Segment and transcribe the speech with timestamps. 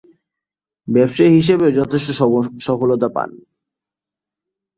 [0.87, 2.07] ব্যবসায়ী হিসেবেও যথেষ্ট
[2.67, 3.29] সফলতা পান।